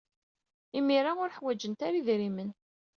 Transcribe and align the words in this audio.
Imir-a, 0.77 1.11
ur 1.23 1.33
ḥwajent 1.37 1.81
ara 1.85 1.99
idrimen. 1.99 2.49